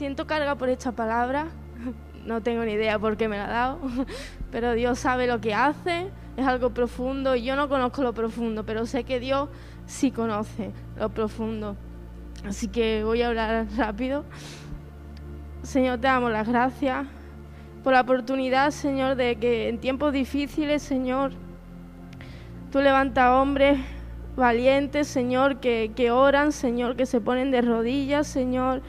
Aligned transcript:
siento 0.00 0.26
carga 0.26 0.54
por 0.54 0.70
esta 0.70 0.92
palabra. 0.92 1.48
No 2.24 2.42
tengo 2.42 2.62
ni 2.66 2.72
idea 2.72 2.98
por 2.98 3.16
qué 3.16 3.28
me 3.28 3.38
la 3.38 3.46
ha 3.46 3.48
dado, 3.48 3.78
pero 4.52 4.74
Dios 4.74 4.98
sabe 4.98 5.26
lo 5.26 5.40
que 5.40 5.54
hace, 5.54 6.10
es 6.36 6.46
algo 6.46 6.68
profundo 6.68 7.34
yo 7.34 7.56
no 7.56 7.70
conozco 7.70 8.02
lo 8.02 8.12
profundo, 8.12 8.62
pero 8.66 8.84
sé 8.84 9.04
que 9.04 9.20
Dios 9.20 9.48
sí 9.86 10.10
conoce 10.10 10.70
lo 10.98 11.08
profundo. 11.08 11.76
Así 12.46 12.68
que 12.68 13.04
voy 13.04 13.22
a 13.22 13.28
hablar 13.28 13.66
rápido. 13.74 14.24
Señor, 15.62 15.98
te 15.98 16.08
damos 16.08 16.30
las 16.30 16.46
gracias 16.46 17.06
por 17.82 17.94
la 17.94 18.02
oportunidad, 18.02 18.70
Señor, 18.70 19.16
de 19.16 19.36
que 19.36 19.70
en 19.70 19.78
tiempos 19.78 20.12
difíciles, 20.12 20.82
Señor, 20.82 21.32
tú 22.70 22.80
levantas 22.80 23.30
hombres 23.30 23.78
valientes, 24.36 25.08
Señor, 25.08 25.56
que, 25.56 25.92
que 25.96 26.10
oran, 26.10 26.52
Señor, 26.52 26.96
que 26.96 27.06
se 27.06 27.22
ponen 27.22 27.50
de 27.50 27.62
rodillas, 27.62 28.26
Señor 28.26 28.82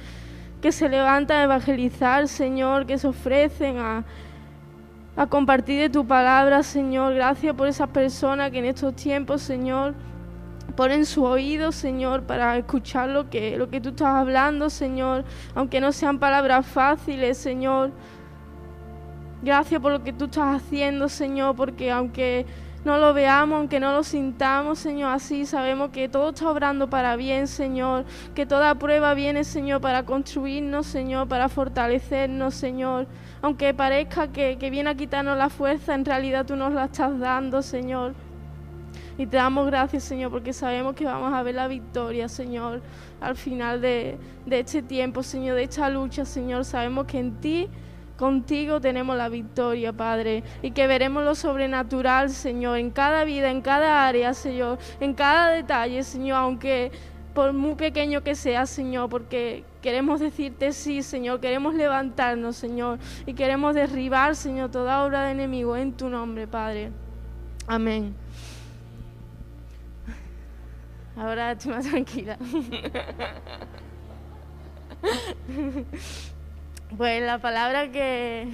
que 0.62 0.72
se 0.72 0.88
levantan 0.88 1.38
a 1.38 1.44
evangelizar, 1.44 2.28
Señor, 2.28 2.86
que 2.86 2.98
se 2.98 3.08
ofrecen 3.08 3.80
a, 3.80 4.04
a 5.16 5.28
compartir 5.28 5.80
de 5.80 5.90
tu 5.90 6.06
palabra, 6.06 6.64
Señor. 6.64 7.16
Gracias 7.16 7.56
por 7.56 7.68
esas 7.68 7.90
personas 7.90 8.52
que 8.52 8.60
en 8.60 8.66
estos 8.66 8.96
tiempos, 8.96 9.42
Señor, 9.42 9.96
ponen 10.76 11.06
su 11.06 11.24
oído, 11.24 11.72
Señor, 11.72 12.24
para 12.24 12.58
escuchar 12.58 13.10
lo 13.10 13.30
que, 13.30 13.58
lo 13.58 13.70
que 13.70 13.82
tú 13.82 13.90
estás 13.90 14.16
hablando, 14.16 14.70
Señor, 14.70 15.26
aunque 15.56 15.82
no 15.82 15.92
sean 15.92 16.20
palabras 16.20 16.66
fáciles, 16.66 17.38
Señor. 17.38 17.92
Gracias 19.42 19.82
por 19.82 19.92
lo 19.92 20.04
que 20.04 20.14
tú 20.14 20.26
estás 20.26 20.62
haciendo, 20.62 21.10
Señor, 21.10 21.56
porque 21.56 21.92
aunque 21.92 22.46
no 22.84 22.98
lo 22.98 23.14
veamos, 23.14 23.58
aunque 23.58 23.80
no 23.80 23.94
lo 23.94 24.04
sintamos, 24.04 24.80
Señor, 24.80 25.14
así 25.14 25.46
sabemos 25.46 25.92
que 25.92 26.10
todo 26.10 26.30
está 26.30 26.50
obrando 26.50 26.90
para 26.90 27.16
bien, 27.16 27.48
Señor, 27.48 28.06
que 28.34 28.48
toda 28.48 28.74
prueba 28.76 29.14
viene, 29.14 29.44
Señor, 29.44 29.82
para 29.82 30.04
construirnos, 30.04 30.88
Señor, 30.88 31.28
para 31.28 31.48
fortalecernos, 31.48 32.56
Señor. 32.56 33.06
Aunque 33.44 33.74
parezca 33.74 34.30
que, 34.30 34.56
viene 34.72 34.90
a 34.90 34.96
quitarnos 34.96 35.38
la 35.38 35.50
fuerza, 35.50 35.94
en 35.94 36.06
realidad 36.06 36.46
tú 36.46 36.56
nos 36.56 36.74
la 36.74 36.86
estás 36.86 37.20
dando, 37.20 37.62
Señor. 37.62 38.16
Y 39.18 39.28
te 39.28 39.38
damos 39.38 39.68
gracias, 39.68 40.04
Señor, 40.04 40.32
porque 40.32 40.52
sabemos 40.52 40.96
que 40.96 41.06
vamos 41.06 41.34
a 41.34 41.44
ver 41.44 41.54
la 41.54 41.68
victoria, 41.68 42.28
Señor, 42.28 42.82
al 43.20 43.36
final 43.36 43.82
de, 43.82 44.18
de 44.48 44.60
este 44.60 44.82
tiempo, 44.82 45.22
Señor, 45.22 45.56
de 45.56 45.64
esta 45.64 45.88
lucha, 45.90 46.26
Señor. 46.26 46.66
Sabemos 46.66 47.06
que 47.06 47.20
en 47.20 47.36
ti 47.36 47.70
Contigo 48.22 48.80
tenemos 48.80 49.18
la 49.18 49.30
victoria, 49.30 49.94
Padre, 49.94 50.44
y 50.62 50.70
que 50.70 50.86
veremos 50.86 51.24
lo 51.24 51.34
sobrenatural, 51.34 52.30
Señor, 52.30 52.78
en 52.78 52.92
cada 52.92 53.24
vida, 53.24 53.50
en 53.50 53.62
cada 53.62 54.08
área, 54.08 54.36
Señor, 54.36 54.78
en 55.00 55.16
cada 55.16 55.50
detalle, 55.50 56.04
Señor, 56.04 56.38
aunque 56.38 56.92
por 57.34 57.52
muy 57.52 57.74
pequeño 57.74 58.22
que 58.22 58.36
sea, 58.36 58.68
Señor, 58.68 59.10
porque 59.10 59.64
queremos 59.82 60.20
decirte 60.20 60.72
sí, 60.72 61.02
Señor, 61.02 61.40
queremos 61.40 61.74
levantarnos, 61.74 62.56
Señor, 62.56 63.00
y 63.26 63.34
queremos 63.34 63.74
derribar, 63.74 64.36
Señor, 64.36 64.70
toda 64.70 65.04
obra 65.04 65.24
de 65.24 65.32
enemigo 65.32 65.76
en 65.76 65.92
tu 65.92 66.08
nombre, 66.08 66.46
Padre. 66.46 66.92
Amén. 67.66 68.14
Ahora 71.16 71.54
estoy 71.54 71.72
más 71.72 71.88
tranquila. 71.88 72.38
Pues 76.98 77.24
la 77.24 77.40
palabra 77.40 77.90
que, 77.90 78.50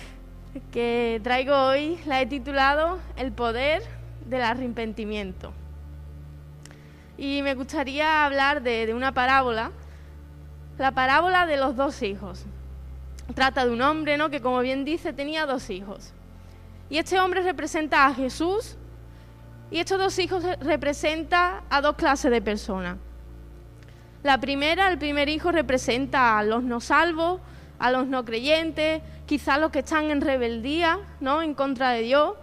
que 0.72 1.20
traigo 1.22 1.54
hoy 1.54 1.98
la 2.06 2.22
he 2.22 2.26
titulado 2.26 2.98
El 3.16 3.30
poder 3.32 3.82
del 4.24 4.42
arrepentimiento. 4.42 5.52
Y 7.18 7.42
me 7.42 7.54
gustaría 7.54 8.24
hablar 8.24 8.62
de, 8.62 8.94
una 8.94 9.12
parábola, 9.12 9.72
la 10.78 10.92
parábola 10.92 11.44
de 11.44 11.58
los 11.58 11.76
dos 11.76 12.00
hijos. 12.02 12.46
Trata 13.34 13.66
de 13.66 13.72
un 13.72 13.82
hombre, 13.82 14.16
¿no? 14.16 14.30
Que 14.30 14.40
como 14.40 14.60
bien 14.60 14.86
dice 14.86 15.12
tenía 15.12 15.44
dos 15.44 15.68
hijos. 15.68 16.14
Y 16.88 16.96
este 16.96 17.20
hombre 17.20 17.42
representa 17.42 18.06
a 18.06 18.14
Jesús 18.14 18.78
y 19.70 19.78
estos 19.78 19.98
dos 19.98 20.18
hijos 20.18 20.42
representan 20.60 21.60
a 21.68 21.82
dos 21.82 21.96
clases 21.96 22.30
de 22.30 22.40
personas. 22.40 22.96
La 24.22 24.40
primera, 24.40 24.90
el 24.90 24.98
primer 24.98 25.28
hijo 25.28 25.52
representa 25.52 26.38
a 26.38 26.42
los 26.42 26.62
no 26.62 26.80
salvos, 26.80 27.40
a 27.78 27.90
los 27.90 28.06
no 28.06 28.24
creyentes, 28.24 29.02
quizás 29.26 29.58
los 29.60 29.70
que 29.70 29.80
están 29.80 30.10
en 30.10 30.20
rebeldía, 30.20 30.98
¿no? 31.20 31.42
En 31.42 31.54
contra 31.54 31.90
de 31.90 32.02
Dios. 32.02 32.34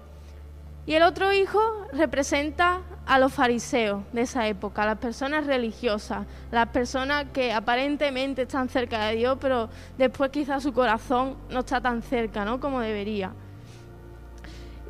Y 0.85 0.93
el 0.93 1.03
otro 1.03 1.33
hijo 1.33 1.59
representa 1.93 2.81
a 3.05 3.19
los 3.19 3.33
fariseos 3.33 4.03
de 4.13 4.21
esa 4.21 4.47
época, 4.47 4.83
a 4.83 4.85
las 4.85 4.97
personas 4.97 5.45
religiosas, 5.45 6.25
las 6.51 6.69
personas 6.69 7.25
que 7.33 7.53
aparentemente 7.53 8.43
están 8.43 8.69
cerca 8.69 9.07
de 9.07 9.15
Dios, 9.15 9.37
pero 9.39 9.69
después 9.97 10.31
quizás 10.31 10.63
su 10.63 10.73
corazón 10.73 11.37
no 11.49 11.59
está 11.59 11.81
tan 11.81 12.01
cerca, 12.01 12.45
¿no? 12.45 12.59
Como 12.59 12.79
debería. 12.79 13.31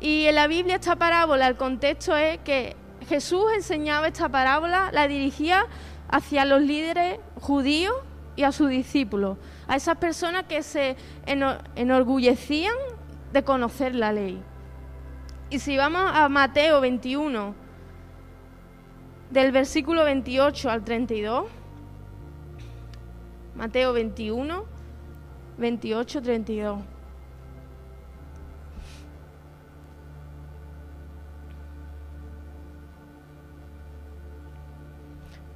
Y 0.00 0.26
en 0.26 0.34
la 0.34 0.46
Biblia 0.46 0.76
esta 0.76 0.96
parábola, 0.96 1.46
el 1.48 1.56
contexto 1.56 2.16
es 2.16 2.38
que 2.38 2.76
Jesús 3.08 3.44
enseñaba 3.54 4.08
esta 4.08 4.28
parábola, 4.28 4.90
la 4.92 5.08
dirigía 5.08 5.66
hacia 6.08 6.44
los 6.44 6.60
líderes 6.60 7.18
judíos 7.40 7.94
y 8.36 8.42
a 8.42 8.52
sus 8.52 8.68
discípulos, 8.68 9.38
a 9.68 9.76
esas 9.76 9.98
personas 9.98 10.44
que 10.44 10.62
se 10.62 10.96
enorgullecían 11.26 12.76
de 13.32 13.42
conocer 13.42 13.94
la 13.94 14.12
ley. 14.12 14.42
Y 15.50 15.58
si 15.58 15.76
vamos 15.76 16.10
a 16.14 16.28
Mateo 16.28 16.80
21, 16.80 17.54
del 19.30 19.52
versículo 19.52 20.04
28 20.04 20.70
al 20.70 20.84
32, 20.84 21.46
Mateo 23.54 23.92
21, 23.92 24.64
28, 25.58 26.22
32. 26.22 26.78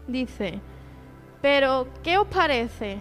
Dice, 0.07 0.61
pero, 1.41 1.87
¿qué 2.03 2.19
os 2.19 2.27
parece? 2.27 3.01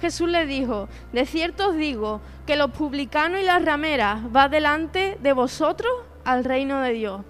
Jesús 0.00 0.28
le 0.28 0.46
dijo, 0.46 0.88
de 1.12 1.26
cierto 1.26 1.70
os 1.70 1.76
digo 1.76 2.20
que 2.46 2.56
los 2.56 2.70
publicanos 2.70 3.40
y 3.40 3.44
las 3.44 3.64
rameras 3.64 4.22
va 4.34 4.48
delante 4.48 5.18
de 5.20 5.32
vosotros 5.32 5.92
al 6.24 6.44
reino 6.44 6.80
de 6.80 6.92
Dios. 6.92 7.20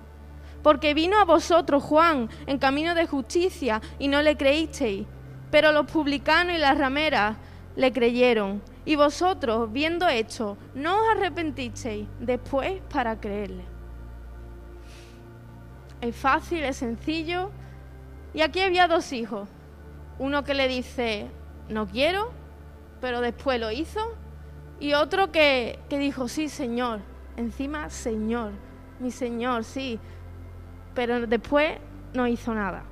Porque 0.63 0.95
vino 0.95 1.19
a 1.19 1.25
vosotros 1.25 1.83
Juan 1.83 2.29
en 2.47 2.59
camino 2.59 2.95
de 2.95 3.07
justicia 3.07 3.81
y 3.99 4.09
no 4.09 4.23
le 4.23 4.37
creísteis, 4.37 5.07
pero 5.51 5.73
los 5.73 5.91
publicanos 5.91 6.55
y 6.55 6.59
las 6.59 6.79
rameras 6.79 7.37
le 7.77 7.93
creyeron. 7.93 8.63
Y 8.85 8.97
vosotros, 8.97 9.73
viendo 9.73 10.07
esto, 10.09 10.57
no 10.75 11.03
os 11.03 11.17
arrepentisteis 11.17 12.07
después 12.21 12.81
para 12.93 13.19
creerle. 13.19 13.65
Es 16.01 16.17
fácil, 16.17 16.63
es 16.65 16.77
sencillo. 16.77 17.51
Y 18.33 18.43
aquí 18.43 18.61
había 18.61 18.87
dos 18.87 19.13
hijos. 19.13 19.49
Uno 20.19 20.45
que 20.45 20.55
le 20.55 20.69
dice, 20.69 21.29
no 21.69 21.87
quiero, 21.87 22.33
pero 23.01 23.21
después 23.21 23.61
lo 23.61 23.71
hizo. 23.71 24.01
Y 24.79 24.95
otro 24.95 25.31
que, 25.31 25.79
dijo, 25.91 26.29
sí, 26.29 26.49
Señor, 26.49 27.01
encima, 27.37 27.91
Señor, 27.91 28.53
mi 28.99 29.11
Señor, 29.11 29.65
sí, 29.65 29.99
pero 30.95 31.27
después 31.27 31.79
no 32.15 32.27
hizo 32.27 32.55
nada. 32.55 32.85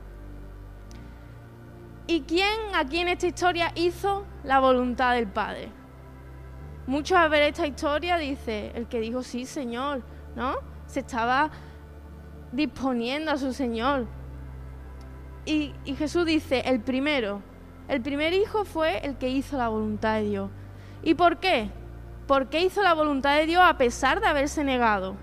¿Y 2.07 2.23
quién 2.23 2.75
aquí 2.75 2.99
en 2.99 3.09
esta 3.09 3.27
historia 3.27 3.73
hizo 3.75 4.25
la 4.45 4.61
voluntad 4.61 5.15
del 5.15 5.29
Padre? 5.29 5.71
Muchos 6.87 7.19
al 7.19 7.29
ver 7.29 7.43
esta 7.43 7.67
historia 7.67 8.17
dice, 8.17 8.73
el 8.75 8.87
que 8.87 9.01
dijo 9.01 9.23
sí, 9.23 9.45
Señor, 9.45 10.03
¿no? 10.35 10.57
Se 10.87 11.01
estaba 11.01 11.51
disponiendo 12.53 13.31
a 13.31 13.37
su 13.37 13.53
Señor. 13.53 14.07
Y 15.45 15.73
Jesús 15.97 16.27
dice, 16.27 16.61
el 16.61 16.81
primero, 16.81 17.43
el 17.89 18.03
primer 18.03 18.35
hijo 18.35 18.65
fue 18.65 18.99
el 18.99 19.17
que 19.17 19.31
hizo 19.31 19.57
la 19.57 19.69
voluntad 19.69 20.17
de 20.17 20.25
Dios. 20.25 20.51
¿Y 21.03 21.15
por 21.15 21.39
qué? 21.39 21.71
Porque 22.27 22.61
hizo 22.61 22.83
la 22.83 22.93
voluntad 22.93 23.37
de 23.37 23.47
Dios 23.47 23.63
a 23.65 23.79
pesar 23.79 24.21
de 24.21 24.27
haberse 24.27 24.63
negado. 24.63 25.17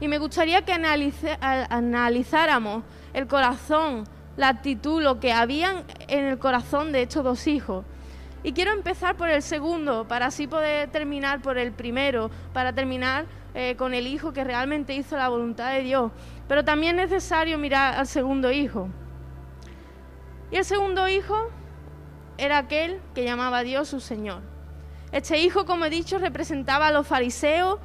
Y 0.00 0.08
me 0.08 0.18
gustaría 0.18 0.62
que 0.62 0.72
analizáramos 0.72 2.84
el 3.14 3.26
corazón, 3.26 4.04
la 4.36 4.48
actitud, 4.48 5.02
lo 5.02 5.18
que 5.18 5.32
había 5.32 5.84
en 6.08 6.24
el 6.26 6.38
corazón 6.38 6.92
de 6.92 7.02
estos 7.02 7.24
dos 7.24 7.46
hijos. 7.46 7.84
Y 8.42 8.52
quiero 8.52 8.72
empezar 8.72 9.16
por 9.16 9.28
el 9.28 9.42
segundo, 9.42 10.08
para 10.08 10.26
así 10.26 10.46
poder 10.46 10.90
terminar 10.90 11.42
por 11.42 11.58
el 11.58 11.72
primero, 11.72 12.30
para 12.54 12.72
terminar 12.72 13.26
eh, 13.54 13.74
con 13.76 13.92
el 13.92 14.06
hijo 14.06 14.32
que 14.32 14.44
realmente 14.44 14.94
hizo 14.94 15.16
la 15.16 15.28
voluntad 15.28 15.72
de 15.72 15.82
Dios. 15.82 16.10
Pero 16.48 16.64
también 16.64 16.98
es 16.98 17.10
necesario 17.10 17.58
mirar 17.58 17.96
al 17.96 18.06
segundo 18.06 18.50
hijo. 18.50 18.88
Y 20.50 20.56
el 20.56 20.64
segundo 20.64 21.06
hijo 21.08 21.50
era 22.38 22.58
aquel 22.58 23.00
que 23.14 23.24
llamaba 23.24 23.58
a 23.58 23.62
Dios 23.62 23.88
su 23.88 24.00
Señor. 24.00 24.42
Este 25.12 25.38
hijo, 25.38 25.66
como 25.66 25.84
he 25.84 25.90
dicho, 25.90 26.18
representaba 26.18 26.88
a 26.88 26.92
los 26.92 27.06
fariseos, 27.06 27.78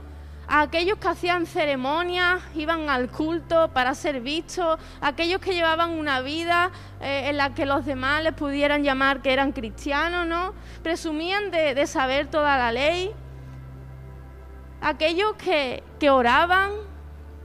a 0.48 0.62
aquellos 0.62 1.00
que 1.00 1.08
hacían 1.08 1.46
ceremonias, 1.46 2.42
iban 2.56 2.90
al 2.90 3.10
culto 3.10 3.70
para 3.74 3.96
ser 3.96 4.22
vistos, 4.22 4.80
aquellos 5.02 5.42
que 5.42 5.54
llevaban 5.54 5.92
una 5.92 6.22
vida 6.22 6.72
eh, 7.02 7.30
en 7.30 7.38
la 7.38 7.54
que 7.54 7.66
los 7.66 7.86
demás 7.86 8.24
les 8.24 8.34
pudieran 8.34 8.84
llamar 8.84 9.22
que 9.22 9.34
eran 9.34 9.52
cristianos, 9.52 10.28
¿no? 10.28 10.54
Presumían 10.84 11.50
de, 11.52 11.86
saber 11.88 12.28
toda 12.28 12.58
la 12.58 12.72
ley. 12.72 13.12
Aquellos 14.82 15.34
que, 15.34 15.84
oraban, 16.10 16.72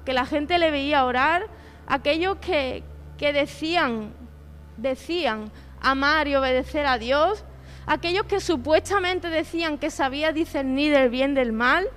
que 0.05 0.13
la 0.13 0.27
gente 0.27 0.59
le 0.59 0.71
veía 0.71 1.07
orar, 1.07 1.47
aquellos 1.87 2.37
que, 2.37 2.85
que 3.17 3.33
decían, 3.33 4.13
decían 4.81 5.51
amar 5.81 6.29
y 6.29 6.37
obedecer 6.37 6.87
a 6.87 6.99
Dios, 6.99 7.45
aquellos 7.87 8.27
que 8.27 8.41
supuestamente 8.41 9.29
decían 9.29 9.79
que 9.79 9.91
sabía 9.91 10.33
discernir 10.33 10.95
el 10.95 11.11
bien 11.11 11.35
del 11.35 11.53
mal, 11.53 11.89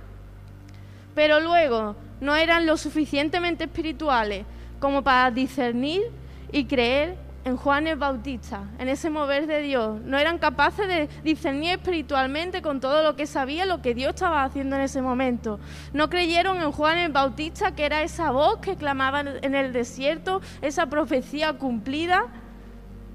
pero 1.14 1.40
luego 1.40 1.96
no 2.20 2.36
eran 2.36 2.66
lo 2.66 2.76
suficientemente 2.76 3.64
espirituales 3.64 4.46
como 4.80 5.02
para 5.02 5.30
discernir 5.30 6.02
y 6.50 6.64
creer 6.66 7.16
en 7.44 7.56
Juan 7.56 7.86
el 7.86 7.96
Bautista, 7.96 8.64
en 8.78 8.88
ese 8.88 9.10
mover 9.10 9.46
de 9.46 9.60
Dios. 9.60 10.00
No 10.00 10.18
eran 10.18 10.38
capaces 10.38 10.88
de 10.88 11.08
discernir 11.22 11.72
espiritualmente 11.72 12.62
con 12.62 12.80
todo 12.80 13.02
lo 13.02 13.16
que 13.16 13.26
sabía, 13.26 13.66
lo 13.66 13.82
que 13.82 13.94
Dios 13.94 14.14
estaba 14.14 14.44
haciendo 14.44 14.76
en 14.76 14.82
ese 14.82 15.02
momento. 15.02 15.60
No 15.92 16.08
creyeron 16.08 16.62
en 16.62 16.72
Juan 16.72 16.98
el 16.98 17.12
Bautista, 17.12 17.74
que 17.74 17.84
era 17.84 18.02
esa 18.02 18.30
voz 18.30 18.58
que 18.58 18.76
clamaba 18.76 19.20
en 19.20 19.54
el 19.54 19.72
desierto, 19.72 20.40
esa 20.62 20.86
profecía 20.86 21.52
cumplida, 21.54 22.26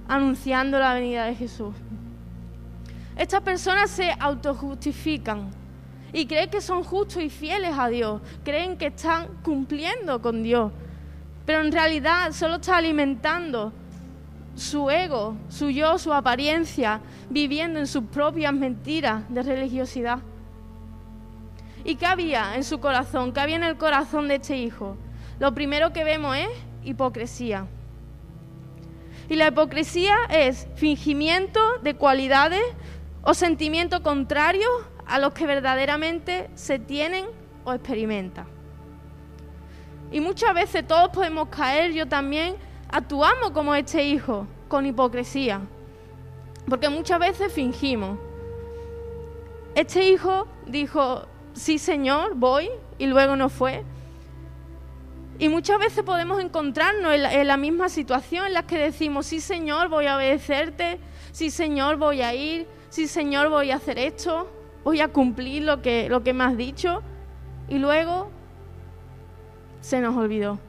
anunciando 0.10 0.80
la 0.80 0.96
venida 0.96 1.26
de 1.26 1.36
Jesús. 1.36 1.74
Estas 3.16 3.42
personas 3.42 3.92
se 3.92 4.12
autojustifican 4.20 5.52
y 6.12 6.26
creen 6.26 6.50
que 6.50 6.62
son 6.62 6.84
justos 6.84 7.22
y 7.22 7.30
fieles 7.30 7.78
a 7.78 7.88
Dios, 7.88 8.22
creen 8.44 8.76
que 8.76 8.88
están 8.88 9.28
cumpliendo 9.44 10.20
con 10.22 10.42
Dios, 10.42 10.72
pero 11.46 11.62
en 11.62 11.72
realidad 11.72 12.32
solo 12.32 12.56
está 12.56 12.78
alimentando 12.78 13.72
su 14.56 14.90
ego, 14.90 15.36
su 15.48 15.70
yo, 15.70 15.98
su 16.00 16.12
apariencia, 16.12 17.02
viviendo 17.30 17.78
en 17.80 17.86
sus 17.86 18.06
propias 18.06 18.54
mentiras 18.54 19.24
de 19.30 19.44
religiosidad. 19.44 20.20
¿Y 21.86 21.96
qué 21.96 22.08
había 22.08 22.56
en 22.56 22.64
su 22.64 22.80
corazón? 22.80 23.32
¿Qué 23.32 23.42
había 23.42 23.58
en 23.58 23.64
el 23.64 23.78
corazón 23.78 24.28
de 24.28 24.36
este 24.36 24.58
hijo? 24.58 24.98
Lo 25.40 25.54
primero 25.54 25.94
que 25.94 26.04
vemos 26.04 26.36
es 26.36 26.50
hipocresía. 26.84 27.68
Y 29.30 29.36
la 29.36 29.48
hipocresía 29.48 30.16
es 30.30 30.68
fingimiento 30.76 31.60
de 31.84 31.96
cualidades 31.96 32.64
o 33.24 33.34
sentimientos 33.34 34.00
contrarios 34.00 34.72
a 35.06 35.20
los 35.20 35.34
que 35.34 35.46
verdaderamente 35.46 36.50
se 36.56 36.80
tienen 36.80 37.26
o 37.64 37.74
experimentan. 37.74 38.48
Y 40.12 40.20
muchas 40.20 40.56
veces 40.56 40.88
todos 40.88 41.10
podemos 41.10 41.50
caer, 41.50 41.94
yo 41.94 42.08
también, 42.08 42.56
actuamos 42.92 43.52
como 43.52 43.76
este 43.76 44.04
hijo, 44.04 44.48
con 44.68 44.88
hipocresía, 44.88 45.62
porque 46.68 46.90
muchas 46.90 47.20
veces 47.20 47.54
fingimos. 47.54 48.18
Este 49.76 50.10
hijo 50.10 50.48
dijo, 50.66 51.28
sí 51.54 51.78
Señor, 51.78 52.34
voy, 52.36 52.70
y 52.98 53.06
luego 53.06 53.36
no 53.36 53.50
fue. 53.50 53.84
Y 55.40 55.48
muchas 55.48 55.80
veces 55.80 56.04
podemos 56.04 56.42
encontrarnos 56.42 57.14
en 57.14 57.48
la, 57.48 57.56
misma 57.56 57.88
situación 57.88 58.48
en 58.48 58.54
la 58.54 58.64
que 58.64 58.78
decimos, 58.78 59.26
sí 59.26 59.40
Señor, 59.40 59.88
voy 59.88 60.06
a 60.06 60.18
obedecerte, 60.18 61.00
sí 61.32 61.50
Señor, 61.50 61.96
voy 61.96 62.22
a 62.22 62.36
ir, 62.36 62.68
sí 62.90 63.08
Señor, 63.08 63.48
voy 63.50 63.72
a 63.72 63.78
hacer 63.78 63.98
esto, 63.98 64.52
voy 64.84 65.00
a 65.00 65.08
cumplir 65.08 65.64
lo 65.64 65.82
que, 65.82 66.10
lo 66.10 66.24
que 66.24 66.34
me 66.34 66.44
has 66.44 66.58
dicho. 66.58 67.02
Y 67.70 67.78
luego 67.78 68.30
se 69.80 70.02
nos 70.02 70.18
olvidó. 70.18 70.60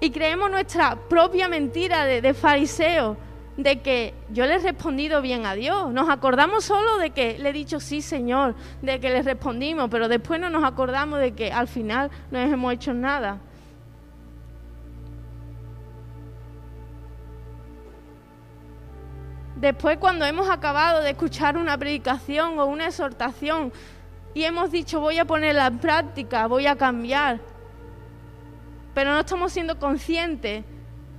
Y 0.00 0.10
creemos 0.10 0.50
nuestra 0.50 0.96
propia 0.96 1.46
mentira 1.46 2.06
de, 2.06 2.22
de 2.22 2.32
fariseo, 2.32 3.18
de 3.56 3.80
que 3.80 4.14
yo 4.30 4.46
le 4.46 4.56
he 4.56 4.58
respondido 4.58 5.22
bien 5.22 5.46
a 5.46 5.54
Dios. 5.54 5.92
Nos 5.92 6.08
acordamos 6.08 6.64
solo 6.64 6.98
de 6.98 7.10
que 7.10 7.38
le 7.38 7.50
he 7.50 7.52
dicho 7.52 7.80
sí, 7.80 8.02
Señor, 8.02 8.54
de 8.82 9.00
que 9.00 9.10
le 9.10 9.22
respondimos, 9.22 9.88
pero 9.90 10.08
después 10.08 10.40
no 10.40 10.50
nos 10.50 10.64
acordamos 10.64 11.20
de 11.20 11.32
que 11.32 11.52
al 11.52 11.68
final 11.68 12.10
no 12.30 12.38
hemos 12.38 12.72
hecho 12.72 12.92
nada. 12.92 13.38
Después 19.56 19.96
cuando 19.96 20.26
hemos 20.26 20.50
acabado 20.50 21.00
de 21.00 21.10
escuchar 21.10 21.56
una 21.56 21.78
predicación 21.78 22.58
o 22.58 22.66
una 22.66 22.88
exhortación 22.88 23.72
y 24.34 24.44
hemos 24.44 24.70
dicho 24.70 25.00
voy 25.00 25.16
a 25.18 25.24
ponerla 25.24 25.68
en 25.68 25.78
práctica, 25.78 26.46
voy 26.46 26.66
a 26.66 26.76
cambiar, 26.76 27.40
pero 28.92 29.12
no 29.12 29.20
estamos 29.20 29.50
siendo 29.54 29.78
conscientes 29.78 30.62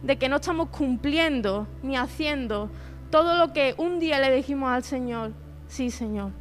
de 0.03 0.17
que 0.17 0.29
no 0.29 0.38
estamos 0.38 0.69
cumpliendo 0.69 1.67
ni 1.83 1.97
haciendo 1.97 2.69
todo 3.09 3.35
lo 3.35 3.53
que 3.53 3.73
un 3.77 3.99
día 3.99 4.19
le 4.19 4.33
dijimos 4.35 4.69
al 4.69 4.83
Señor, 4.83 5.31
sí 5.67 5.91
Señor. 5.91 6.31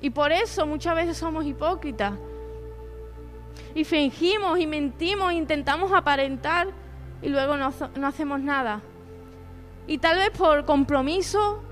Y 0.00 0.10
por 0.10 0.32
eso 0.32 0.66
muchas 0.66 0.94
veces 0.94 1.16
somos 1.16 1.44
hipócritas. 1.44 2.14
Y 3.74 3.84
fingimos 3.84 4.58
y 4.58 4.66
mentimos, 4.66 5.32
intentamos 5.32 5.92
aparentar 5.92 6.68
y 7.22 7.28
luego 7.28 7.56
no, 7.56 7.72
no 7.96 8.06
hacemos 8.06 8.40
nada. 8.40 8.80
Y 9.86 9.98
tal 9.98 10.16
vez 10.16 10.30
por 10.30 10.64
compromiso, 10.64 11.62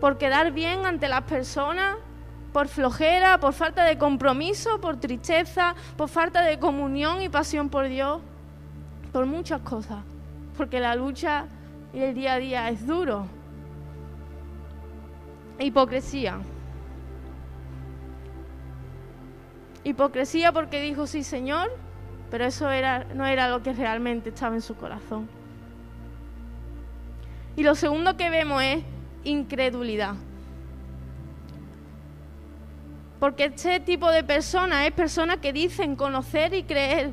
por 0.00 0.18
quedar 0.18 0.52
bien 0.52 0.86
ante 0.86 1.08
las 1.08 1.22
personas, 1.22 1.96
por 2.52 2.68
flojera, 2.68 3.38
por 3.38 3.52
falta 3.52 3.84
de 3.84 3.98
compromiso, 3.98 4.80
por 4.80 4.98
tristeza, 4.98 5.74
por 5.96 6.08
falta 6.08 6.42
de 6.42 6.58
comunión 6.58 7.22
y 7.22 7.28
pasión 7.28 7.68
por 7.68 7.88
Dios, 7.88 8.20
por 9.12 9.26
muchas 9.26 9.60
cosas, 9.62 9.98
porque 10.56 10.80
la 10.80 10.94
lucha 10.94 11.46
y 11.92 12.00
el 12.00 12.14
día 12.14 12.34
a 12.34 12.38
día 12.38 12.68
es 12.70 12.86
duro. 12.86 13.26
Hipocresía. 15.58 16.38
Hipocresía 19.84 20.52
porque 20.52 20.80
dijo 20.80 21.06
sí, 21.06 21.22
Señor, 21.22 21.70
pero 22.30 22.44
eso 22.44 22.70
era, 22.70 23.04
no 23.14 23.26
era 23.26 23.48
lo 23.48 23.62
que 23.62 23.72
realmente 23.72 24.28
estaba 24.30 24.54
en 24.54 24.62
su 24.62 24.76
corazón. 24.76 25.28
Y 27.56 27.62
lo 27.62 27.74
segundo 27.74 28.16
que 28.16 28.30
vemos 28.30 28.62
es 28.62 28.84
incredulidad. 29.24 30.14
Porque 33.18 33.46
este 33.46 33.80
tipo 33.80 34.10
de 34.10 34.24
personas 34.24 34.86
es 34.86 34.92
personas 34.92 35.38
que 35.38 35.52
dicen 35.52 35.96
conocer 35.96 36.54
y 36.54 36.62
creer 36.62 37.12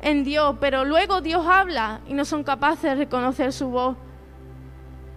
en 0.00 0.24
Dios, 0.24 0.56
pero 0.60 0.84
luego 0.84 1.20
Dios 1.20 1.46
habla 1.46 2.00
y 2.06 2.14
no 2.14 2.24
son 2.24 2.44
capaces 2.44 2.82
de 2.82 2.94
reconocer 2.94 3.52
su 3.52 3.68
voz. 3.68 3.96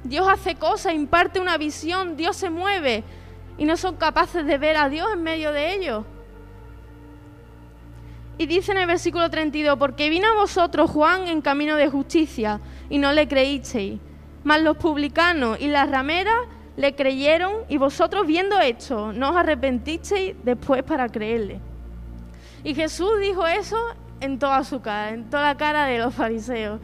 Dios 0.04 0.28
hace 0.28 0.56
cosas, 0.56 0.94
imparte 0.94 1.40
una 1.40 1.58
visión, 1.58 2.18
Dios 2.18 2.36
se 2.36 2.50
mueve 2.50 3.04
y 3.58 3.66
no 3.66 3.78
son 3.78 3.96
capaces 3.96 4.46
de 4.46 4.58
ver 4.58 4.78
a 4.78 4.90
Dios 4.90 5.08
en 5.14 5.22
medio 5.22 5.52
de 5.52 5.74
ellos. 5.76 6.06
Y 8.38 8.48
dice 8.48 8.72
en 8.72 8.80
el 8.80 8.88
versículo 8.88 9.30
32, 9.30 9.78
porque 9.78 10.10
vino 10.10 10.28
a 10.28 10.34
vosotros 10.34 10.90
Juan 10.90 11.28
en 11.28 11.42
camino 11.42 11.76
de 11.76 11.90
justicia 11.90 12.60
y 12.90 12.98
no 12.98 13.12
le 13.14 13.28
creísteis 13.28 14.00
mas 14.44 14.62
los 14.62 14.78
publicanos 14.78 15.60
y 15.60 15.68
las 15.68 15.90
rameras 15.90 16.40
le 16.78 16.96
creyeron 16.96 17.54
y 17.70 17.78
vosotros 17.78 18.26
viendo 18.26 18.60
esto, 18.60 19.14
no 19.14 19.32
os 19.32 19.36
arrepentisteis 19.36 20.36
después 20.44 20.84
para 20.84 21.10
creerle. 21.10 21.60
Y 22.64 22.74
Jesús 22.74 23.12
dijo 23.22 23.46
eso 23.46 23.78
en 24.22 24.40
toda 24.40 24.64
su 24.64 24.82
cara, 24.82 25.10
en 25.10 25.30
toda 25.30 25.44
la 25.44 25.58
cara 25.58 25.86
de 25.86 25.98
los 25.98 26.14
fariseos. 26.14 26.80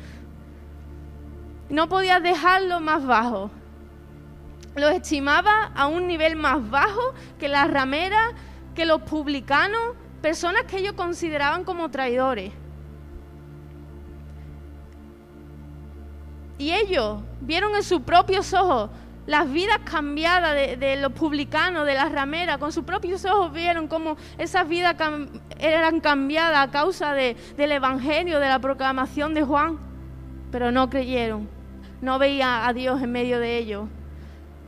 No 1.69 1.87
podía 1.87 2.19
dejarlo 2.19 2.79
más 2.79 3.05
bajo. 3.05 3.51
Los 4.75 4.91
estimaba 4.91 5.71
a 5.75 5.87
un 5.87 6.07
nivel 6.07 6.35
más 6.35 6.69
bajo 6.69 7.13
que 7.39 7.47
las 7.47 7.69
rameras, 7.69 8.33
que 8.75 8.85
los 8.85 9.01
publicanos, 9.01 9.95
personas 10.21 10.63
que 10.63 10.79
ellos 10.79 10.93
consideraban 10.93 11.63
como 11.63 11.89
traidores. 11.89 12.51
Y 16.59 16.71
ellos 16.71 17.21
vieron 17.41 17.75
en 17.75 17.83
sus 17.83 18.01
propios 18.01 18.53
ojos 18.53 18.89
las 19.27 19.51
vidas 19.51 19.79
cambiadas 19.83 20.55
de, 20.79 20.95
los 20.95 21.11
publicanos, 21.11 21.85
de 21.85 21.93
las 21.93 22.11
rameras, 22.13 22.57
con 22.57 22.71
sus 22.71 22.85
propios 22.85 23.25
ojos 23.25 23.51
vieron 23.51 23.89
cómo 23.89 24.15
esas 24.37 24.67
vidas 24.67 24.95
eran 25.59 25.99
cambiadas 25.99 26.65
a 26.65 26.71
causa 26.71 27.13
del 27.13 27.71
Evangelio, 27.71 28.39
de 28.39 28.47
la 28.47 28.59
proclamación 28.59 29.33
de 29.33 29.43
Juan, 29.43 29.79
pero 30.49 30.71
no 30.71 30.89
creyeron, 30.89 31.49
no 32.01 32.17
veían 32.17 32.67
a 32.67 32.71
Dios 32.71 33.01
en 33.01 33.11
medio 33.11 33.39
de 33.39 33.57
ellos. 33.57 33.89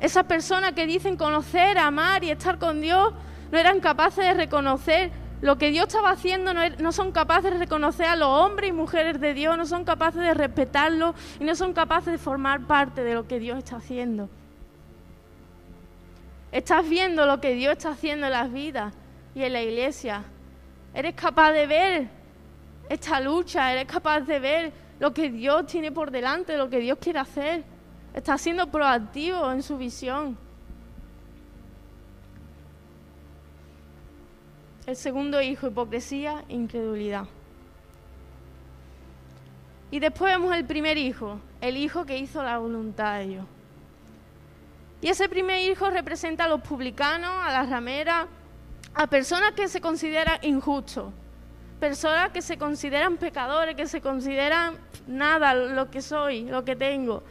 Esas 0.01 0.25
personas 0.25 0.73
que 0.73 0.85
dicen 0.85 1.15
conocer, 1.15 1.77
amar 1.77 2.25
y 2.25 2.29
estar 2.29 2.59
con 2.59 2.81
Dios 2.81 3.13
no 3.51 3.57
eran 3.57 3.79
capaces 3.79 4.25
de 4.25 4.33
reconocer 4.33 5.11
lo 5.41 5.57
que 5.57 5.71
Dios 5.71 5.87
estaba 5.87 6.11
haciendo, 6.11 6.53
no, 6.53 6.61
er, 6.61 6.81
no, 6.81 6.91
son 6.91 7.13
capaces 7.13 7.53
de 7.53 7.59
reconocer 7.59 8.07
a 8.07 8.17
los 8.17 8.27
hombres 8.27 8.71
y 8.71 8.73
mujeres 8.73 9.21
de 9.21 9.33
Dios, 9.33 9.57
no 9.57 9.65
son 9.65 9.85
capaces 9.85 10.21
de 10.21 10.33
respetarlo 10.33 11.15
y 11.39 11.45
no 11.45 11.55
son 11.55 11.73
capaces 11.73 12.11
de 12.11 12.17
formar 12.17 12.67
parte 12.67 13.05
de 13.05 13.13
lo 13.13 13.25
que 13.25 13.39
Dios 13.39 13.57
está 13.57 13.77
haciendo. 13.77 14.29
Estás 16.51 16.89
viendo 16.89 17.25
lo 17.25 17.39
que 17.39 17.53
Dios 17.53 17.73
está 17.73 17.91
haciendo 17.91 18.25
en 18.25 18.31
las 18.31 18.51
vidas 18.51 18.93
y 19.35 19.43
en 19.43 19.53
la 19.53 19.61
iglesia. 19.61 20.23
Eres 20.93 21.13
capaz 21.13 21.51
de 21.51 21.67
ver 21.67 22.09
esta 22.89 23.19
lucha, 23.19 23.71
eres 23.71 23.85
capaz 23.85 24.21
de 24.21 24.39
ver 24.39 24.73
lo 24.99 25.13
que 25.13 25.29
Dios 25.29 25.67
tiene 25.67 25.91
por 25.91 26.09
delante, 26.09 26.57
lo 26.57 26.69
que 26.69 26.79
Dios 26.79 26.97
quiere 26.99 27.19
hacer. 27.19 27.63
Estás 28.13 28.41
siendo 28.41 28.67
proactivo 28.67 29.51
en 29.51 29.61
su 29.61 29.77
visión. 29.77 30.37
El 34.87 34.95
segundo 34.95 35.39
hijo, 35.39 35.67
hipocresía 35.67 36.43
incredulidad. 36.49 37.25
Y 39.91 39.99
después 39.99 40.33
vemos 40.33 40.55
el 40.55 40.65
primer 40.65 40.97
hijo, 40.97 41.39
el 41.61 41.77
hijo 41.77 42.05
que 42.05 42.17
hizo 42.17 42.41
la 42.41 42.57
voluntad 42.57 43.19
de 43.19 43.27
Dios. 43.27 43.45
Y 45.01 45.07
ese 45.07 45.29
primer 45.29 45.61
hijo 45.61 45.89
representa 45.89 46.45
a 46.45 46.47
los 46.47 46.61
publicanos, 46.61 47.31
a 47.43 47.51
las 47.51 47.69
rameras, 47.69 48.27
a 48.93 49.07
personas 49.07 49.53
que 49.53 49.67
se 49.67 49.79
consideran 49.79 50.39
injustos, 50.41 51.13
personas 51.79 52.31
que 52.31 52.41
se 52.41 52.57
consideran 52.57 53.17
pecadores, 53.17 53.75
que 53.75 53.87
se 53.87 54.01
consideran 54.01 54.77
nada 55.07 55.53
lo 55.53 55.89
que 55.89 56.01
soy, 56.01 56.43
lo 56.43 56.65
que 56.65 56.75
tengo. 56.75 57.23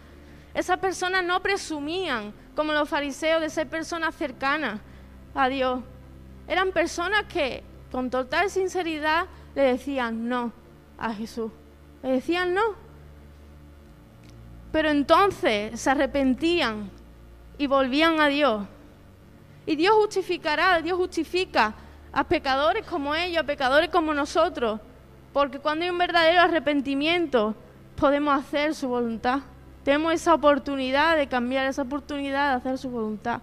Esas 0.55 0.79
personas 0.79 1.25
no 1.25 1.43
presumían, 1.43 2.33
como 2.57 2.73
los 2.73 2.89
fariseos, 2.89 3.41
de 3.41 3.51
ser 3.51 3.69
personas 3.69 4.15
cercanas 4.15 4.81
a 5.35 5.49
Dios. 5.49 5.81
Eran 6.47 6.73
personas 6.73 7.25
que 7.25 7.63
con 7.93 8.09
total 8.09 8.51
sinceridad 8.51 9.27
le 9.55 9.63
decían 9.63 10.29
no 10.29 10.53
a 10.99 11.13
Jesús. 11.13 11.53
Le 12.03 12.13
decían 12.13 12.55
no. 12.55 12.63
Pero 14.73 14.91
entonces 14.91 15.79
se 15.79 15.91
arrepentían 15.91 16.91
y 17.59 17.67
volvían 17.67 18.21
a 18.21 18.29
Dios. 18.29 18.67
Y 19.67 19.77
Dios 19.77 19.95
justificará, 19.97 20.81
Dios 20.81 20.97
justifica 20.97 21.75
a 22.13 22.25
pecadores 22.25 22.87
como 22.87 23.15
ellos, 23.15 23.43
a 23.43 23.47
pecadores 23.47 23.91
como 23.91 24.15
nosotros, 24.15 24.81
porque 25.33 25.59
cuando 25.59 25.85
hay 25.85 25.91
un 25.91 25.99
verdadero 25.99 26.41
arrepentimiento 26.41 27.55
podemos 27.97 28.39
hacer 28.39 28.75
su 28.75 28.89
voluntad. 28.89 29.41
Tenemos 29.85 30.13
esa 30.15 30.35
oportunidad 30.35 31.17
de 31.17 31.27
cambiar, 31.27 31.67
esa 31.67 31.83
oportunidad 31.83 32.51
de 32.51 32.57
hacer 32.57 32.79
su 32.79 32.91
voluntad. 32.91 33.41